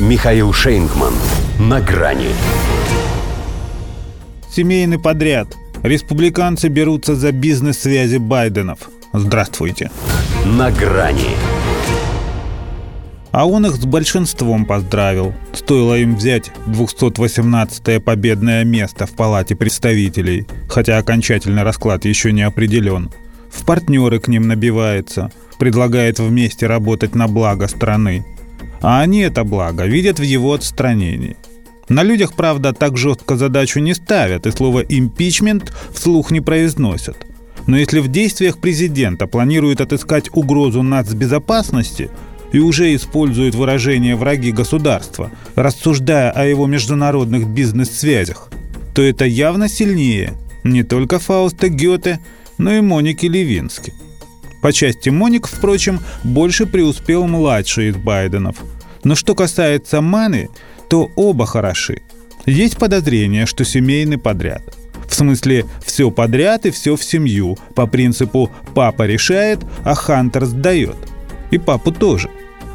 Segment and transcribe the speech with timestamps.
[0.00, 1.14] Михаил Шейнгман.
[1.60, 2.30] На грани.
[4.50, 5.54] Семейный подряд.
[5.84, 8.90] Республиканцы берутся за бизнес-связи Байденов.
[9.12, 9.92] Здравствуйте.
[10.44, 11.36] На грани.
[13.30, 15.32] А он их с большинством поздравил.
[15.52, 23.12] Стоило им взять 218-е победное место в Палате представителей, хотя окончательный расклад еще не определен.
[23.48, 28.24] В партнеры к ним набивается, предлагает вместе работать на благо страны.
[28.84, 31.38] А они это благо видят в его отстранении.
[31.88, 37.16] На людях, правда, так жестко задачу не ставят и слово «импичмент» вслух не произносят.
[37.66, 42.10] Но если в действиях президента планируют отыскать угрозу нацбезопасности
[42.52, 48.50] и уже используют выражение «враги государства», рассуждая о его международных бизнес-связях,
[48.94, 52.20] то это явно сильнее не только Фауста Гёте,
[52.58, 53.94] но и Моники Левински.
[54.60, 58.56] По части Моник, впрочем, больше преуспел младший из Байденов–
[59.04, 60.48] но что касается Маны,
[60.88, 62.02] то оба хороши.
[62.46, 64.62] Есть подозрение, что семейный подряд.
[65.08, 70.96] В смысле, все подряд и все в семью, по принципу «папа решает, а Хантер сдает».
[71.50, 72.30] И папу тоже.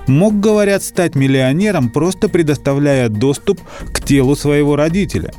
[0.08, 3.59] Мог, говорят, стать миллионером, просто предоставляя доступ
[3.91, 5.33] к телу своего родителя.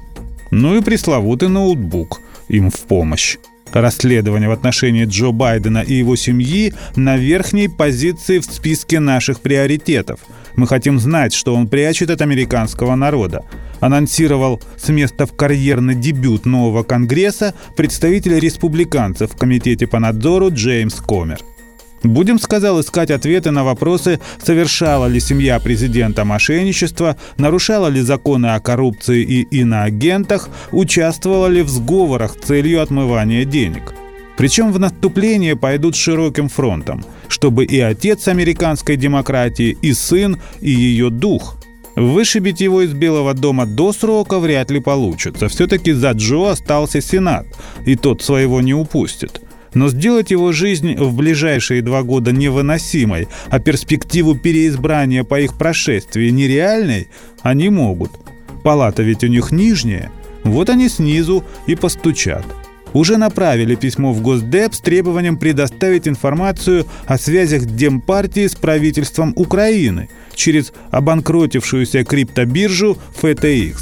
[0.51, 3.39] Ну и пресловутый ноутбук им в помощь.
[3.73, 10.21] Расследование в отношении Джо Байдена и его семьи на верхней позиции в списке наших приоритетов.
[10.57, 13.45] Мы хотим знать, что он прячет от американского народа.
[13.79, 20.97] Анонсировал с места в карьерный дебют нового Конгресса представитель республиканцев в Комитете по надзору Джеймс
[20.97, 21.39] Комер.
[22.03, 28.61] Будем, сказал, искать ответы на вопросы, совершала ли семья президента мошенничество, нарушала ли законы о
[28.61, 33.95] коррупции и иноагентах, участвовала ли в сговорах с целью отмывания денег.
[34.39, 41.11] Причем в наступление пойдут широким фронтом, чтобы и отец американской демократии, и сын, и ее
[41.11, 41.57] дух–
[41.97, 45.49] Вышибить его из Белого дома до срока вряд ли получится.
[45.49, 47.47] Все-таки за Джо остался Сенат,
[47.85, 49.43] и тот своего не упустит
[49.75, 56.31] но сделать его жизнь в ближайшие два года невыносимой, а перспективу переизбрания по их прошествии
[56.31, 57.09] нереальной
[57.43, 58.13] они могут.
[58.63, 60.11] Палата ведь у них нижняя,
[60.45, 62.45] вот они снизу и постучат.
[62.93, 70.09] Уже направили письмо в Госдеп с требованием предоставить информацию о связях Демпартии с правительством Украины
[70.35, 73.77] через обанкротившуюся криптобиржу FTX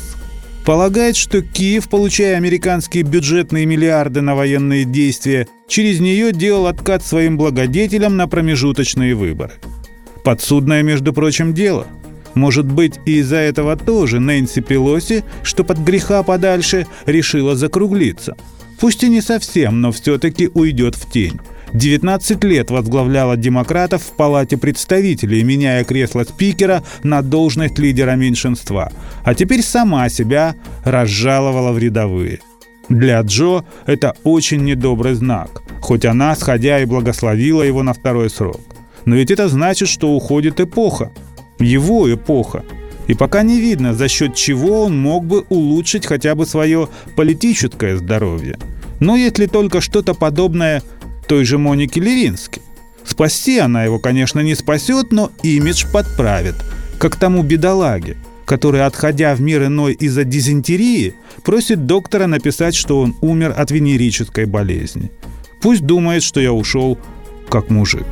[0.67, 7.37] полагает, что Киев, получая американские бюджетные миллиарды на военные действия, через нее делал откат своим
[7.37, 9.53] благодетелям на промежуточные выборы.
[10.25, 11.87] Подсудное, между прочим, дело.
[12.35, 18.37] Может быть, и из-за этого тоже Нэнси Пелоси, что под греха подальше, решила закруглиться.
[18.81, 21.41] Пусть и не совсем, но все-таки уйдет в тень.
[21.73, 28.91] 19 лет возглавляла демократов в Палате представителей, меняя кресло спикера на должность лидера меньшинства,
[29.25, 30.55] а теперь сама себя
[30.85, 32.41] разжаловала в рядовые.
[32.89, 38.61] Для Джо это очень недобрый знак, хоть она, сходя и благословила его на второй срок.
[39.05, 41.13] Но ведь это значит, что уходит эпоха.
[41.59, 42.65] Его эпоха.
[43.07, 47.97] И пока не видно, за счет чего он мог бы улучшить хотя бы свое политическое
[47.97, 48.59] здоровье.
[49.01, 50.83] Но если только что-то подобное
[51.29, 52.63] той же Моники Левински.
[53.05, 56.57] Спасти она его, конечно, не спасет, но имидж подправит,
[56.99, 58.17] как тому бедолаге,
[58.49, 61.15] который, отходя в мир иной из-за дизентерии,
[61.45, 65.11] просит доктора написать, что он умер от венерической болезни.
[65.61, 66.99] Пусть думает, что я ушел
[67.51, 68.07] как мужик.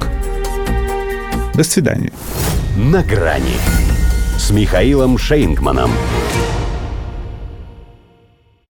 [1.54, 2.12] До свидания.
[2.76, 3.56] На грани
[4.38, 5.91] с Михаилом Шейнгманом.